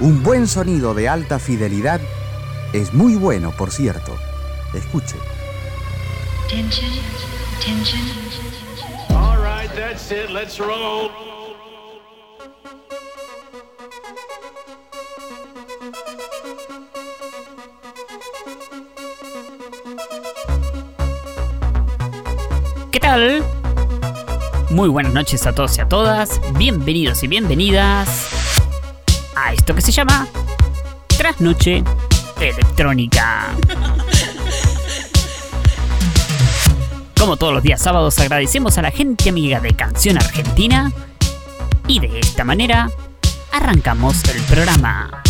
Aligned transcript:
Un 0.00 0.22
buen 0.22 0.46
sonido 0.46 0.94
de 0.94 1.08
alta 1.08 1.40
fidelidad 1.40 2.00
es 2.72 2.94
muy 2.94 3.16
bueno, 3.16 3.50
por 3.50 3.72
cierto. 3.72 4.16
Escuche. 4.72 5.16
All 9.10 9.38
right, 9.38 9.68
that's 9.74 10.12
it. 10.12 10.30
Let's 10.30 10.58
roll. 10.60 11.10
¿Qué 22.92 23.00
tal? 23.00 23.42
Muy 24.70 24.88
buenas 24.88 25.12
noches 25.12 25.44
a 25.46 25.52
todos 25.52 25.76
y 25.76 25.80
a 25.80 25.88
todas. 25.88 26.40
Bienvenidos 26.56 27.24
y 27.24 27.26
bienvenidas 27.26 28.37
esto 29.52 29.74
que 29.74 29.80
se 29.80 29.92
llama 29.92 30.26
Trasnoche 31.06 31.82
Electrónica. 32.40 33.48
Como 37.18 37.36
todos 37.36 37.52
los 37.52 37.62
días 37.62 37.82
sábados 37.82 38.18
agradecemos 38.18 38.78
a 38.78 38.82
la 38.82 38.90
gente 38.90 39.28
amiga 39.28 39.60
de 39.60 39.74
Canción 39.74 40.16
Argentina 40.16 40.92
y 41.86 42.00
de 42.00 42.20
esta 42.20 42.44
manera 42.44 42.90
arrancamos 43.52 44.22
el 44.24 44.40
programa. 44.42 45.22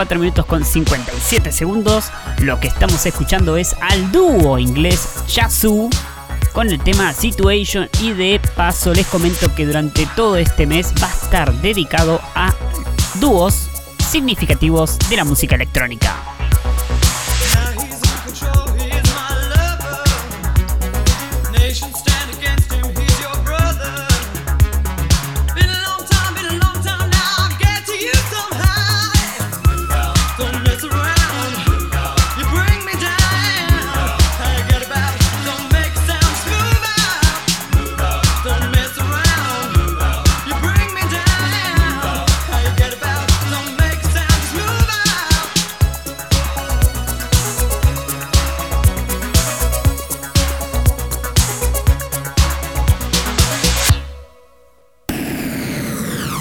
4 0.00 0.18
minutos 0.18 0.46
con 0.46 0.64
57 0.64 1.52
segundos, 1.52 2.06
lo 2.38 2.58
que 2.58 2.68
estamos 2.68 3.04
escuchando 3.04 3.58
es 3.58 3.76
al 3.82 4.10
dúo 4.10 4.58
inglés 4.58 5.22
Yazoo 5.28 5.90
con 6.54 6.70
el 6.70 6.82
tema 6.82 7.12
Situation 7.12 7.86
y 8.00 8.12
de 8.12 8.40
paso 8.56 8.94
les 8.94 9.06
comento 9.06 9.54
que 9.54 9.66
durante 9.66 10.06
todo 10.16 10.38
este 10.38 10.66
mes 10.66 10.94
va 11.02 11.06
a 11.06 11.12
estar 11.12 11.52
dedicado 11.60 12.18
a 12.34 12.54
dúos 13.20 13.68
significativos 13.98 14.98
de 15.10 15.16
la 15.18 15.24
música 15.26 15.56
electrónica. 15.56 16.29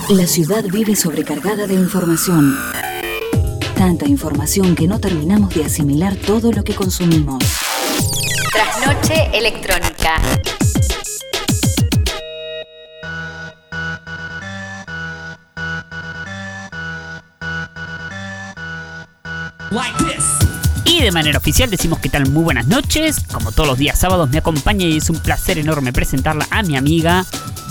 La 0.09 0.25
ciudad 0.25 0.63
vive 0.63 0.95
sobrecargada 0.95 1.67
de 1.67 1.75
información. 1.75 2.57
Tanta 3.75 4.07
información 4.07 4.73
que 4.75 4.87
no 4.87 4.99
terminamos 4.99 5.53
de 5.53 5.65
asimilar 5.65 6.15
todo 6.15 6.51
lo 6.51 6.63
que 6.63 6.73
consumimos. 6.73 7.43
Trasnoche 8.51 9.29
electrónica. 9.37 10.15
Y 20.85 21.01
de 21.03 21.11
manera 21.11 21.37
oficial 21.37 21.69
decimos 21.69 21.99
que 21.99 22.09
tal 22.09 22.27
muy 22.31 22.43
buenas 22.43 22.65
noches. 22.65 23.19
Como 23.31 23.51
todos 23.51 23.69
los 23.69 23.77
días 23.77 23.99
sábados 23.99 24.27
me 24.31 24.39
acompaña 24.39 24.87
y 24.87 24.97
es 24.97 25.09
un 25.11 25.19
placer 25.19 25.59
enorme 25.59 25.93
presentarla 25.93 26.47
a 26.49 26.63
mi 26.63 26.75
amiga 26.75 27.23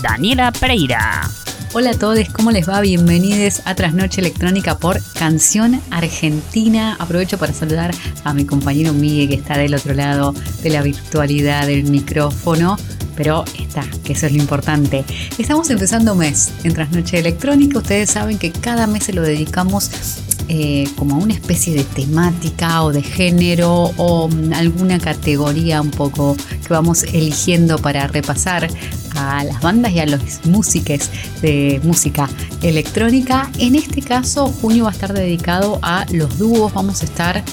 Daniela 0.03 0.53
Pereira. 0.53 1.29
Hola 1.75 1.91
a 1.91 1.95
todos, 1.95 2.19
¿cómo 2.33 2.51
les 2.51 2.67
va? 2.67 2.81
Bienvenidos 2.81 3.61
a 3.67 3.75
Trasnoche 3.75 4.23
Electrónica 4.23 4.79
por 4.79 5.03
Canción 5.13 5.83
Argentina. 5.91 6.97
Aprovecho 6.99 7.37
para 7.37 7.53
saludar 7.53 7.95
a 8.25 8.33
mi 8.33 8.47
compañero 8.47 8.95
Miguel 8.95 9.29
que 9.29 9.35
está 9.35 9.59
del 9.59 9.75
otro 9.75 9.93
lado 9.93 10.35
de 10.63 10.71
la 10.71 10.81
virtualidad 10.81 11.67
del 11.67 11.85
micrófono, 11.85 12.79
pero 13.17 13.45
está, 13.61 13.85
que 14.03 14.15
eso 14.15 14.27
es 14.27 14.33
lo 14.33 14.39
importante. 14.39 15.05
Estamos 15.37 15.69
empezando 15.69 16.15
mes 16.15 16.53
en 16.65 16.73
Trasnoche 16.73 17.19
Electrónica. 17.19 17.79
Ustedes 17.79 18.11
saben 18.11 18.39
que 18.39 18.51
cada 18.51 18.87
mes 18.87 19.05
se 19.05 19.13
lo 19.13 19.21
dedicamos 19.21 19.91
eh, 20.51 20.89
como 20.97 21.17
a 21.17 21.19
una 21.19 21.35
especie 21.35 21.75
de 21.75 21.85
temática 21.85 22.83
o 22.83 22.91
de 22.91 23.03
género 23.03 23.93
o 23.99 24.29
mm, 24.29 24.55
alguna 24.55 24.99
categoría 24.99 25.83
un 25.83 25.91
poco 25.91 26.35
que 26.35 26.69
vamos 26.71 27.03
eligiendo 27.03 27.77
para 27.77 28.07
repasar 28.07 28.67
a 29.19 29.45
las 29.45 29.61
bandas 29.61 29.93
y 29.93 29.99
a 29.99 30.07
los 30.07 30.21
músicos 30.45 31.11
de 31.43 31.81
música 31.83 32.29
electrónica. 32.63 33.51
En 33.59 33.75
este 33.75 34.01
caso, 34.01 34.47
junio 34.47 34.85
va 34.85 34.91
a 34.91 34.93
estar 34.93 35.13
dedicado 35.13 35.79
a 35.83 36.07
los 36.13 36.39
dúos. 36.39 36.73
Vamos 36.73 37.03
a 37.03 37.05
estar 37.05 37.45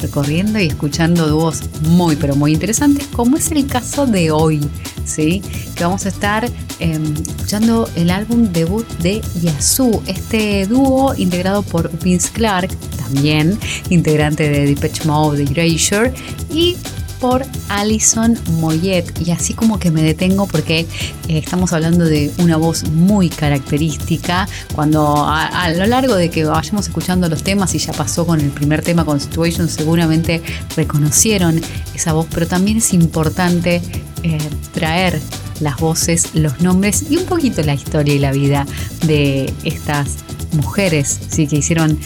recorriendo 0.00 0.58
y 0.58 0.66
escuchando 0.66 1.28
dúos 1.28 1.60
muy 1.82 2.16
pero 2.16 2.34
muy 2.34 2.52
interesantes, 2.52 3.06
como 3.06 3.36
es 3.36 3.50
el 3.52 3.66
caso 3.66 4.06
de 4.06 4.30
hoy, 4.30 4.60
¿sí? 5.04 5.42
Que 5.76 5.84
vamos 5.84 6.04
a 6.06 6.08
estar 6.08 6.44
eh, 6.44 6.98
escuchando 7.28 7.88
el 7.94 8.10
álbum 8.10 8.52
debut 8.52 8.86
de 8.98 9.22
Yazoo, 9.40 10.02
este 10.06 10.66
dúo 10.66 11.14
integrado 11.16 11.62
por 11.62 11.90
Vince 12.00 12.30
Clark, 12.32 12.70
también 12.96 13.58
integrante 13.90 14.48
de 14.48 14.66
Depeche 14.66 15.04
Mode, 15.04 15.44
de 15.44 15.62
Erasure, 15.62 16.12
y 16.52 16.76
por 17.22 17.46
Alison 17.68 18.36
Moyet. 18.58 19.04
Y 19.24 19.30
así 19.30 19.54
como 19.54 19.78
que 19.78 19.92
me 19.92 20.02
detengo 20.02 20.48
porque 20.48 20.80
eh, 20.80 20.86
estamos 21.28 21.72
hablando 21.72 22.04
de 22.04 22.32
una 22.38 22.56
voz 22.56 22.90
muy 22.90 23.28
característica. 23.28 24.48
Cuando 24.74 25.24
a, 25.24 25.70
lo 25.70 25.86
largo 25.86 26.16
de 26.16 26.30
que 26.30 26.44
vayamos 26.44 26.88
escuchando 26.88 27.28
los 27.28 27.44
temas 27.44 27.76
y 27.76 27.78
ya 27.78 27.92
pasó 27.92 28.26
con 28.26 28.40
el 28.40 28.50
primer 28.50 28.82
tema 28.82 29.04
con 29.04 29.20
Situation 29.20 29.68
seguramente 29.68 30.42
reconocieron 30.76 31.60
esa 31.94 32.12
voz. 32.12 32.26
Pero 32.34 32.48
también 32.48 32.78
es 32.78 32.92
importante 32.92 33.80
eh, 34.24 34.38
traer 34.74 35.20
las 35.60 35.76
voces, 35.76 36.34
los 36.34 36.60
nombres 36.60 37.04
y 37.08 37.18
un 37.18 37.26
poquito 37.26 37.62
la 37.62 37.74
historia 37.74 38.14
y 38.14 38.18
la 38.18 38.32
vida 38.32 38.66
de 39.06 39.54
estas 39.62 40.16
mujeres 40.54 41.20
sí, 41.28 41.46
que 41.46 41.56
hicieron 41.56 41.98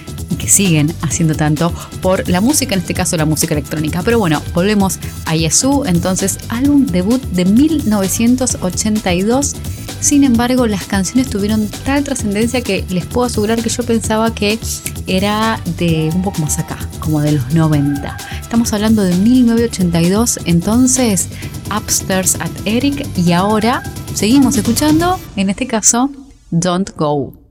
siguen 0.48 0.92
haciendo 1.02 1.34
tanto 1.34 1.72
por 2.02 2.28
la 2.28 2.40
música, 2.40 2.74
en 2.74 2.80
este 2.80 2.94
caso 2.94 3.16
la 3.16 3.24
música 3.24 3.54
electrónica. 3.54 4.02
Pero 4.02 4.18
bueno, 4.18 4.42
volvemos 4.54 4.98
a 5.24 5.36
Yazoo, 5.36 5.86
entonces 5.86 6.38
álbum 6.48 6.86
debut 6.86 7.22
de 7.22 7.44
1982. 7.44 9.54
Sin 10.00 10.24
embargo, 10.24 10.66
las 10.66 10.84
canciones 10.84 11.30
tuvieron 11.30 11.68
tal 11.84 12.04
trascendencia 12.04 12.60
que 12.60 12.84
les 12.90 13.06
puedo 13.06 13.26
asegurar 13.26 13.62
que 13.62 13.70
yo 13.70 13.82
pensaba 13.82 14.34
que 14.34 14.58
era 15.06 15.60
de 15.78 16.10
un 16.14 16.22
poco 16.22 16.42
más 16.42 16.58
acá, 16.58 16.78
como 17.00 17.20
de 17.20 17.32
los 17.32 17.54
90. 17.54 18.16
Estamos 18.40 18.72
hablando 18.72 19.02
de 19.02 19.14
1982, 19.14 20.40
entonces 20.44 21.28
Upstairs 21.74 22.36
at 22.36 22.50
Eric 22.64 23.06
y 23.16 23.32
ahora 23.32 23.82
seguimos 24.14 24.56
escuchando, 24.56 25.18
en 25.36 25.50
este 25.50 25.66
caso, 25.66 26.10
Don't 26.50 26.90
Go. 26.96 27.45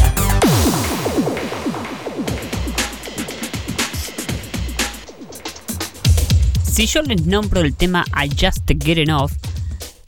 Si 6.71 6.87
yo 6.87 7.03
les 7.03 7.27
nombro 7.27 7.61
el 7.61 7.75
tema 7.75 8.05
I 8.15 8.29
Just 8.29 8.67
Getting 8.67 9.11
Off, 9.11 9.33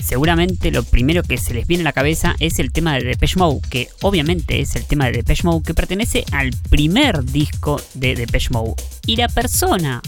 seguramente 0.02 0.70
lo 0.70 0.82
primero 0.82 1.22
que 1.22 1.38
se 1.38 1.54
les 1.54 1.66
viene 1.66 1.82
a 1.82 1.84
la 1.84 1.92
cabeza 1.92 2.36
es 2.38 2.58
el 2.58 2.72
tema 2.72 2.94
de 2.94 3.04
Depeche 3.04 3.38
Mode, 3.38 3.60
que 3.70 3.88
obviamente 4.02 4.60
es 4.60 4.76
el 4.76 4.86
tema 4.86 5.06
de 5.06 5.12
Depeche 5.12 5.44
Mode 5.44 5.64
que 5.64 5.74
pertenece 5.74 6.24
al 6.32 6.50
primer 6.68 7.24
disco 7.24 7.80
de 7.94 8.14
Depeche 8.14 8.50
Mode. 8.50 8.74
Y 9.06 9.16
la 9.16 9.28
persona 9.28 10.00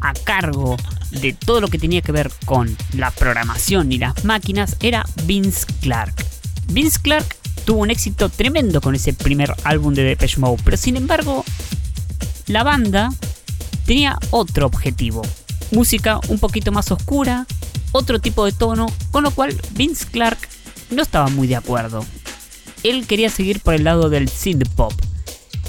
a 0.00 0.14
cargo 0.14 0.76
de 1.10 1.32
todo 1.32 1.60
lo 1.60 1.68
que 1.68 1.78
tenía 1.78 2.00
que 2.00 2.12
ver 2.12 2.30
con 2.44 2.76
la 2.94 3.10
programación 3.10 3.92
y 3.92 3.98
las 3.98 4.24
máquinas 4.24 4.76
era 4.80 5.04
Vince 5.24 5.66
Clark. 5.80 6.14
Vince 6.68 6.98
Clark 7.00 7.36
tuvo 7.64 7.80
un 7.80 7.90
éxito 7.90 8.28
tremendo 8.28 8.80
con 8.80 8.94
ese 8.94 9.12
primer 9.12 9.54
álbum 9.64 9.94
de 9.94 10.04
Depeche 10.04 10.38
Mode, 10.38 10.62
pero 10.64 10.76
sin 10.76 10.96
embargo, 10.96 11.44
la 12.46 12.62
banda 12.62 13.10
tenía 13.84 14.18
otro 14.30 14.66
objetivo. 14.66 15.22
Música 15.72 16.20
un 16.28 16.38
poquito 16.38 16.72
más 16.72 16.90
oscura, 16.90 17.46
otro 17.92 18.20
tipo 18.20 18.44
de 18.44 18.52
tono, 18.52 18.86
con 19.10 19.24
lo 19.24 19.30
cual 19.30 19.56
Vince 19.72 20.06
Clark 20.06 20.38
no 20.90 21.02
estaba 21.02 21.28
muy 21.28 21.46
de 21.46 21.56
acuerdo. 21.56 22.04
Él 22.82 23.06
quería 23.06 23.30
seguir 23.30 23.60
por 23.60 23.74
el 23.74 23.84
lado 23.84 24.08
del 24.08 24.28
synth 24.28 24.68
pop. 24.70 24.92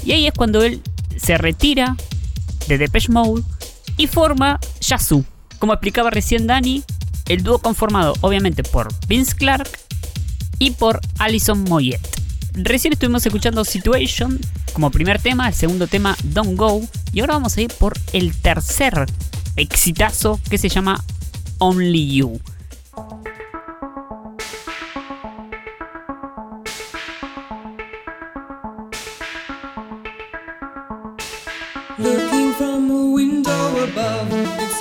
Y 0.04 0.12
ahí 0.12 0.26
es 0.26 0.32
cuando 0.32 0.62
él 0.62 0.80
se 1.16 1.36
retira 1.38 1.96
de 2.68 2.78
Depeche 2.78 3.12
Mode 3.12 3.42
y 3.96 4.06
forma 4.06 4.58
Yazoo. 4.80 5.24
Como 5.58 5.72
explicaba 5.72 6.10
recién 6.10 6.46
Dani, 6.46 6.82
el 7.28 7.42
dúo 7.42 7.58
conformado 7.58 8.14
obviamente 8.20 8.62
por 8.62 8.88
Vince 9.06 9.34
Clark 9.34 9.68
y 10.58 10.72
por 10.72 11.00
Alison 11.18 11.64
Moyet. 11.64 12.00
Recién 12.54 12.92
estuvimos 12.92 13.24
escuchando 13.24 13.64
Situation 13.64 14.38
como 14.72 14.90
primer 14.90 15.20
tema, 15.20 15.48
el 15.48 15.54
segundo 15.54 15.86
tema 15.86 16.16
Don't 16.24 16.56
Go 16.56 16.82
y 17.12 17.20
ahora 17.20 17.34
vamos 17.34 17.56
a 17.56 17.62
ir 17.62 17.72
por 17.72 17.94
el 18.12 18.34
tercer 18.34 19.06
exitazo 19.56 20.40
que 20.48 20.58
se 20.58 20.68
llama 20.68 21.02
Only 21.58 22.14
You. 22.14 22.40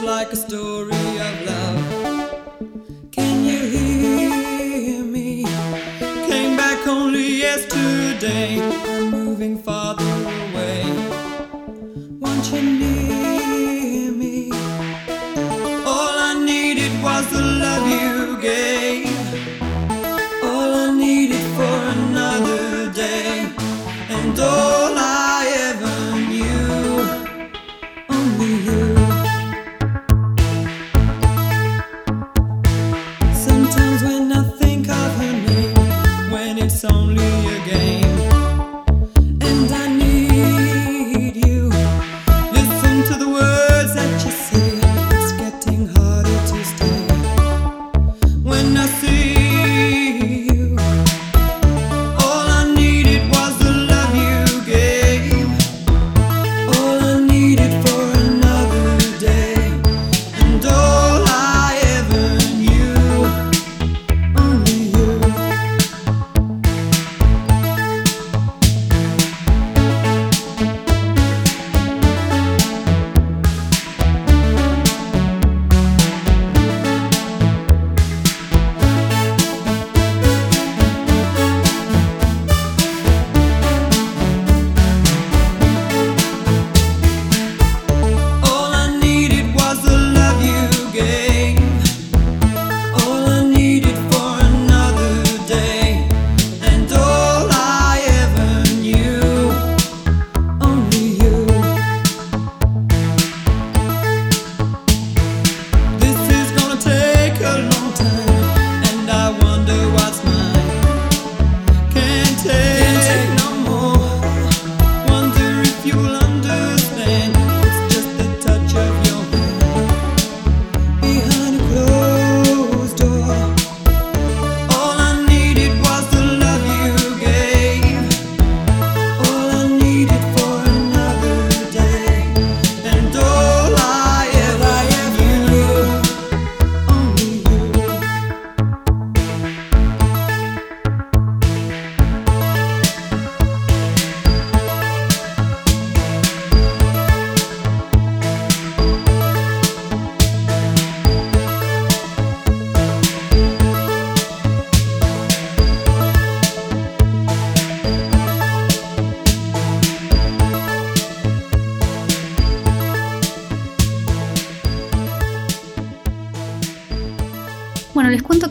Like 0.03 0.31
a 0.31 0.35
story 0.35 1.19
of 1.19 1.45
love. 1.45 3.11
Can 3.11 3.45
you 3.45 3.59
hear 3.59 5.03
me? 5.03 5.43
Came 6.27 6.57
back 6.57 6.87
only 6.87 7.37
yesterday. 7.37 8.59
I'm 8.61 9.11
moving 9.11 9.61
farther 9.61 10.03
away. 10.03 10.83
Want 12.19 12.51
you 12.51 12.61
near 12.61 14.11
me? 14.11 14.51
All 15.85 16.15
I 16.29 16.33
needed 16.43 16.91
was 17.03 17.27
the 17.31 17.41
love 17.41 17.87
you 17.87 18.41
gave. 18.41 18.90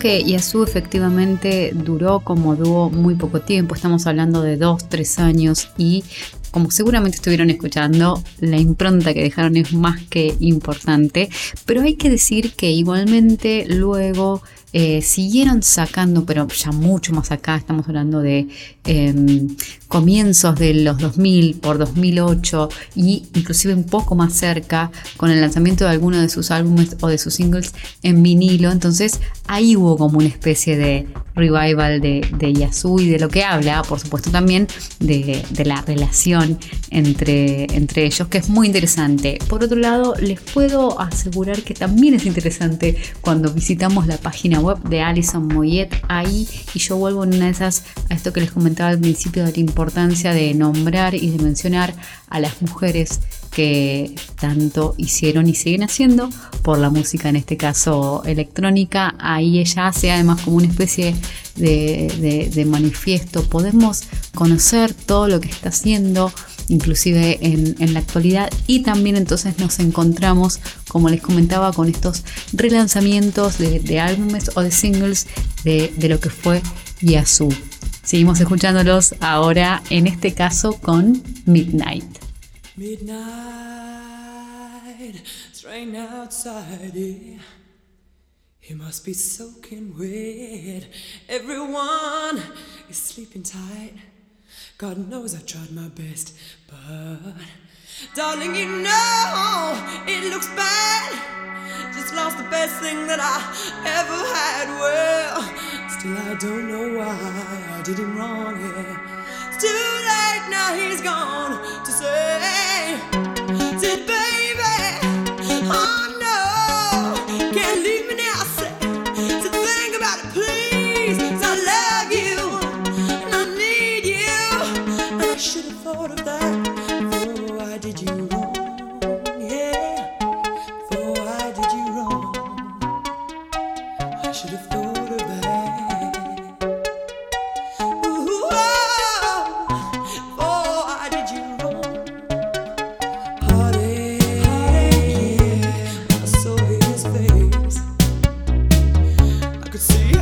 Que 0.00 0.24
Yasu 0.24 0.64
efectivamente 0.64 1.72
duró 1.74 2.20
como 2.20 2.56
dúo 2.56 2.90
muy 2.90 3.14
poco 3.14 3.40
tiempo, 3.40 3.74
estamos 3.74 4.06
hablando 4.06 4.42
de 4.42 4.56
dos, 4.56 4.88
tres 4.88 5.18
años 5.18 5.70
y 5.76 6.02
como 6.50 6.72
seguramente 6.72 7.16
estuvieron 7.16 7.50
escuchando, 7.50 8.20
la 8.40 8.56
impronta 8.56 9.14
que 9.14 9.22
dejaron 9.22 9.56
es 9.56 9.72
más 9.72 10.02
que 10.08 10.34
importante, 10.40 11.28
pero 11.64 11.82
hay 11.82 11.94
que 11.94 12.10
decir 12.10 12.54
que 12.54 12.70
igualmente 12.70 13.66
luego 13.68 14.42
eh, 14.72 15.02
siguieron 15.02 15.62
sacando, 15.62 16.24
pero 16.24 16.46
ya 16.48 16.70
mucho 16.70 17.12
más 17.12 17.30
acá, 17.32 17.56
estamos 17.56 17.88
hablando 17.88 18.20
de 18.20 18.48
eh, 18.84 19.46
comienzos 19.88 20.54
de 20.56 20.74
los 20.74 20.98
2000 20.98 21.56
por 21.56 21.78
2008 21.78 22.68
y 22.94 23.24
inclusive 23.34 23.74
un 23.74 23.84
poco 23.84 24.14
más 24.14 24.32
cerca 24.32 24.92
con 25.16 25.30
el 25.30 25.40
lanzamiento 25.40 25.84
de 25.84 25.90
alguno 25.90 26.20
de 26.20 26.28
sus 26.28 26.50
álbumes 26.50 26.96
o 27.00 27.08
de 27.08 27.18
sus 27.18 27.34
singles 27.34 27.74
en 28.02 28.22
vinilo, 28.22 28.70
entonces 28.70 29.20
ahí 29.48 29.74
hubo 29.76 29.96
como 29.96 30.18
una 30.18 30.28
especie 30.28 30.76
de 30.76 31.08
revival 31.34 32.00
de, 32.00 32.26
de 32.36 32.50
y 32.50 33.08
de 33.08 33.18
lo 33.18 33.28
que 33.28 33.44
habla, 33.44 33.82
por 33.82 33.98
supuesto 33.98 34.30
también 34.30 34.68
de, 34.98 35.42
de 35.50 35.64
la 35.64 35.80
relación 35.82 36.58
entre, 36.90 37.64
entre 37.74 38.04
ellos, 38.04 38.28
que 38.28 38.38
es 38.38 38.48
muy 38.48 38.66
interesante. 38.66 39.38
Por 39.48 39.64
otro 39.64 39.78
lado, 39.78 40.14
les 40.20 40.40
puedo 40.40 41.00
asegurar 41.00 41.62
que 41.62 41.74
también 41.74 42.14
es 42.14 42.26
interesante 42.26 42.96
cuando 43.20 43.52
visitamos 43.52 44.06
la 44.06 44.18
página 44.18 44.59
web 44.60 44.78
de 44.88 45.00
Alison 45.02 45.46
Moyet 45.48 45.90
ahí 46.08 46.46
y 46.74 46.78
yo 46.78 46.96
vuelvo 46.96 47.24
en 47.24 47.34
una 47.34 47.46
de 47.46 47.50
esas 47.52 47.84
a 48.08 48.14
esto 48.14 48.32
que 48.32 48.40
les 48.40 48.52
comentaba 48.52 48.90
al 48.90 48.98
principio 48.98 49.44
de 49.44 49.52
la 49.52 49.60
importancia 49.60 50.32
de 50.32 50.54
nombrar 50.54 51.14
y 51.14 51.30
de 51.30 51.42
mencionar 51.42 51.94
a 52.28 52.40
las 52.40 52.60
mujeres 52.62 53.20
que 53.50 54.14
tanto 54.40 54.94
hicieron 54.96 55.48
y 55.48 55.54
siguen 55.54 55.82
haciendo 55.82 56.30
por 56.62 56.78
la 56.78 56.88
música, 56.88 57.28
en 57.28 57.36
este 57.36 57.56
caso 57.56 58.22
electrónica. 58.24 59.14
Ahí 59.18 59.58
ella 59.58 59.88
hace 59.88 60.12
además 60.12 60.42
como 60.42 60.58
una 60.58 60.68
especie 60.68 61.16
de, 61.56 62.48
de- 62.54 62.64
manifiesto. 62.64 63.42
Podemos 63.42 64.04
conocer 64.34 64.94
todo 64.94 65.26
lo 65.26 65.40
que 65.40 65.48
está 65.48 65.70
haciendo, 65.70 66.32
inclusive 66.70 67.38
en, 67.42 67.92
la 67.92 68.00
actualidad. 68.00 68.50
Y 68.66 68.82
también 68.82 69.16
entonces 69.16 69.58
nos 69.58 69.78
encontramos, 69.80 70.60
como 70.88 71.08
les 71.10 71.20
comentaba, 71.20 71.72
con 71.72 71.88
estos 71.88 72.24
relanzamientos 72.52 73.58
de, 73.58 74.00
álbumes 74.00 74.50
o 74.54 74.62
de 74.62 74.70
singles 74.70 75.26
de, 75.64 75.92
lo 76.08 76.18
que 76.20 76.30
fue 76.30 76.62
Yasu. 77.02 77.52
Seguimos 78.02 78.40
escuchándolos 78.40 79.14
ahora, 79.20 79.82
en 79.90 80.06
este 80.06 80.32
caso 80.32 80.78
con 80.80 81.22
Midnight. 81.44 82.04
Midnight, 82.76 83.16
raining 85.64 85.96
outside. 85.96 87.40
Must 88.72 89.04
be 89.04 89.12
soaking 89.12 89.98
wet. 89.98 90.86
Everyone 91.28 92.40
is 92.88 92.98
sleeping 92.98 93.42
tight. 93.42 93.94
God 94.78 95.08
knows 95.10 95.34
I 95.34 95.40
tried 95.40 95.72
my 95.72 95.88
best, 95.88 96.34
but 96.70 97.34
darling, 98.14 98.54
you 98.54 98.66
know 98.66 100.02
it 100.06 100.30
looks 100.32 100.48
bad. 100.48 101.12
Just 101.92 102.14
lost 102.14 102.38
the 102.38 102.44
best 102.44 102.80
thing 102.80 103.06
that 103.06 103.20
I 103.20 103.38
ever 103.98 104.18
had. 104.36 104.68
Well, 104.80 105.42
still 105.88 106.16
I 106.16 106.34
don't 106.38 106.68
know 106.68 106.98
why 106.98 107.78
I 107.78 107.82
did 107.82 107.98
him 107.98 108.16
wrong. 108.16 108.60
Yeah, 108.60 109.48
it's 109.48 109.62
too 109.62 109.68
late 110.10 110.46
now. 110.50 110.74
He's 110.74 111.00
gone 111.02 111.60
to 111.84 111.92
say, 111.92 113.29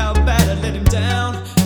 how 0.08 0.14
bad 0.24 0.48
I 0.48 0.58
let 0.62 0.74
him 0.74 0.84
down. 0.84 1.57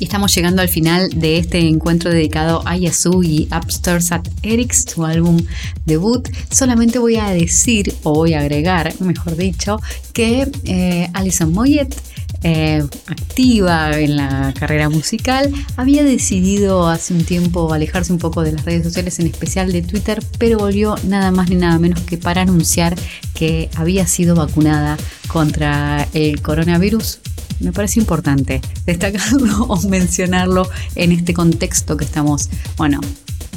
Y 0.00 0.04
estamos 0.04 0.32
llegando 0.34 0.62
al 0.62 0.68
final 0.68 1.10
de 1.10 1.38
este 1.38 1.58
encuentro 1.58 2.12
dedicado 2.12 2.62
a 2.66 2.76
Yasu 2.76 3.24
y 3.24 3.48
Upstairs 3.52 4.12
at 4.12 4.28
Eric's, 4.42 4.84
su 4.92 5.04
álbum 5.04 5.38
debut. 5.86 6.28
Solamente 6.50 7.00
voy 7.00 7.16
a 7.16 7.30
decir, 7.30 7.92
o 8.04 8.14
voy 8.14 8.34
a 8.34 8.40
agregar, 8.40 8.94
mejor 9.00 9.34
dicho, 9.36 9.80
que 10.12 10.46
eh, 10.64 11.10
Alison 11.14 11.52
Moyet 11.52 11.96
eh, 12.42 12.84
activa 13.06 13.98
en 13.98 14.16
la 14.16 14.54
carrera 14.58 14.88
musical, 14.88 15.52
había 15.76 16.04
decidido 16.04 16.88
hace 16.88 17.14
un 17.14 17.24
tiempo 17.24 17.72
alejarse 17.72 18.12
un 18.12 18.18
poco 18.18 18.42
de 18.42 18.52
las 18.52 18.64
redes 18.64 18.84
sociales, 18.84 19.18
en 19.18 19.26
especial 19.26 19.72
de 19.72 19.82
Twitter, 19.82 20.22
pero 20.38 20.58
volvió 20.58 20.94
nada 21.04 21.30
más 21.30 21.50
ni 21.50 21.56
nada 21.56 21.78
menos 21.78 22.00
que 22.02 22.16
para 22.16 22.42
anunciar 22.42 22.94
que 23.34 23.70
había 23.74 24.06
sido 24.06 24.34
vacunada 24.34 24.96
contra 25.26 26.06
el 26.12 26.40
coronavirus. 26.40 27.20
Me 27.60 27.72
parece 27.72 27.98
importante 27.98 28.60
destacarlo 28.86 29.64
o 29.68 29.80
mencionarlo 29.88 30.68
en 30.94 31.12
este 31.12 31.34
contexto 31.34 31.96
que 31.96 32.04
estamos, 32.04 32.48
bueno, 32.76 33.00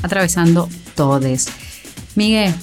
atravesando 0.02 0.68
todos. 0.96 1.48
Miguel, 2.16 2.54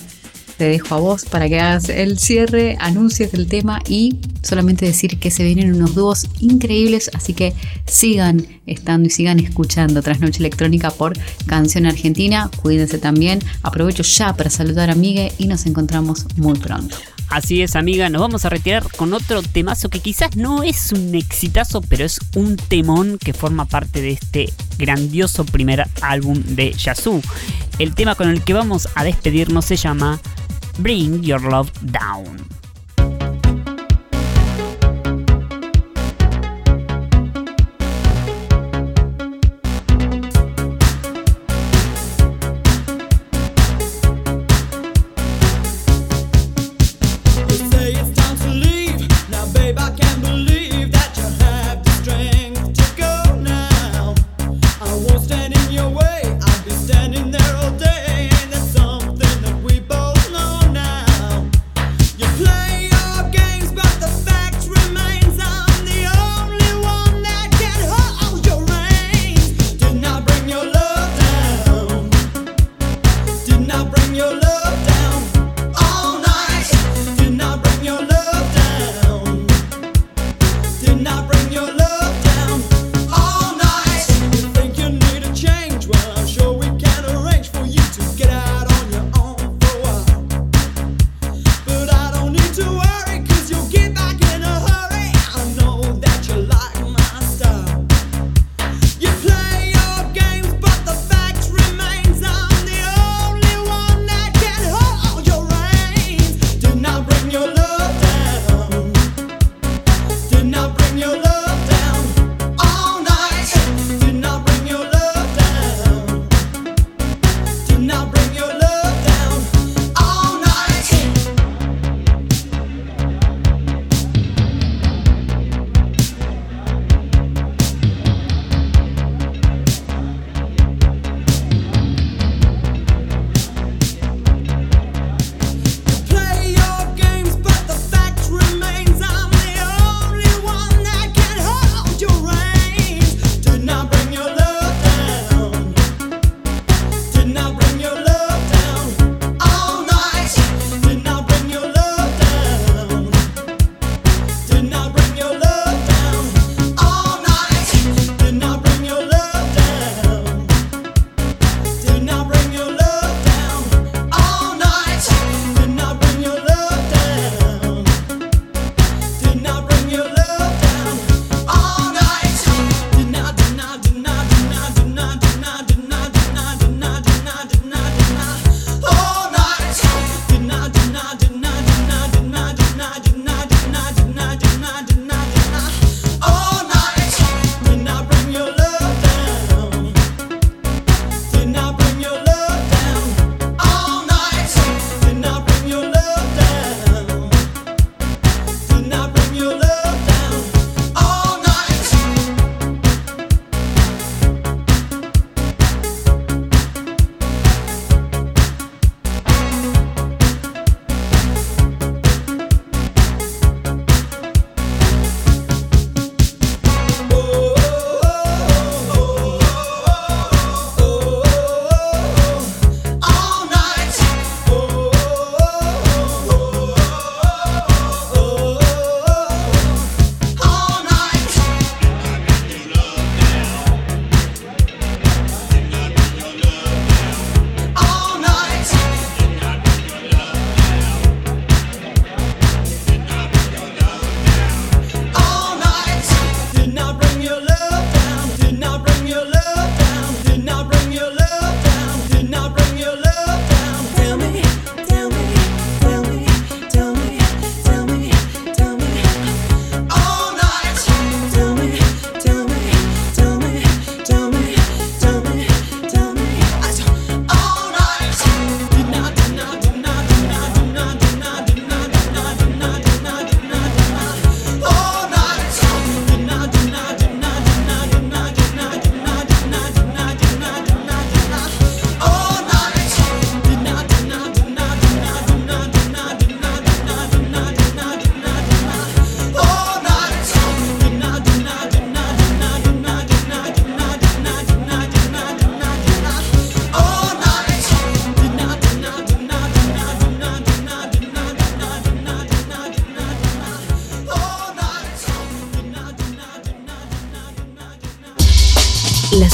te 0.58 0.64
dejo 0.64 0.96
a 0.96 0.98
vos 0.98 1.24
para 1.24 1.48
que 1.48 1.60
hagas 1.60 1.88
el 1.88 2.18
cierre, 2.18 2.76
anuncies 2.80 3.32
el 3.32 3.46
tema 3.46 3.80
y 3.88 4.16
solamente 4.42 4.84
decir 4.84 5.18
que 5.18 5.30
se 5.30 5.44
vienen 5.44 5.74
unos 5.74 5.94
dúos 5.94 6.26
increíbles, 6.40 7.10
así 7.14 7.32
que 7.32 7.54
sigan 7.86 8.46
estando 8.66 9.06
y 9.06 9.10
sigan 9.10 9.38
escuchando 9.38 10.02
Trasnoche 10.02 10.40
Electrónica 10.40 10.90
por 10.90 11.14
Canción 11.46 11.86
Argentina. 11.86 12.50
Cuídense 12.60 12.98
también. 12.98 13.38
Aprovecho 13.62 14.02
ya 14.02 14.34
para 14.34 14.50
saludar 14.50 14.90
a 14.90 14.94
Miguel 14.94 15.32
y 15.38 15.46
nos 15.46 15.64
encontramos 15.64 16.26
muy 16.36 16.58
pronto. 16.58 16.96
Así 17.30 17.62
es, 17.62 17.76
amiga, 17.76 18.08
nos 18.08 18.22
vamos 18.22 18.44
a 18.46 18.48
retirar 18.48 18.90
con 18.96 19.12
otro 19.12 19.42
temazo 19.42 19.90
que 19.90 20.00
quizás 20.00 20.36
no 20.36 20.62
es 20.62 20.92
un 20.92 21.14
exitazo, 21.14 21.82
pero 21.82 22.04
es 22.04 22.18
un 22.34 22.56
temón 22.56 23.18
que 23.18 23.34
forma 23.34 23.66
parte 23.66 24.00
de 24.00 24.12
este 24.12 24.52
grandioso 24.78 25.44
primer 25.44 25.86
álbum 26.00 26.40
de 26.42 26.72
Yazoo. 26.72 27.20
El 27.78 27.94
tema 27.94 28.14
con 28.14 28.30
el 28.30 28.42
que 28.42 28.54
vamos 28.54 28.88
a 28.94 29.04
despedirnos 29.04 29.66
se 29.66 29.76
llama 29.76 30.18
Bring 30.78 31.22
Your 31.22 31.42
Love 31.42 31.70
Down. 31.82 32.38